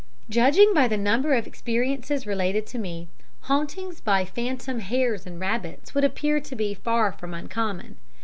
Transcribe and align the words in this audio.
Judging 0.31 0.73
by 0.73 0.87
the 0.87 0.97
number 0.97 1.35
of 1.35 1.45
experiences 1.45 2.25
related 2.25 2.65
to 2.65 2.79
me, 2.79 3.07
hauntings 3.41 4.01
by 4.01 4.25
phantom 4.25 4.79
hares 4.79 5.27
and 5.27 5.39
rabbits 5.39 5.93
would 5.93 6.03
appear 6.03 6.39
to 6.39 6.55
be 6.55 6.73
far 6.73 7.11
from 7.11 7.35
uncommon. 7.35 7.97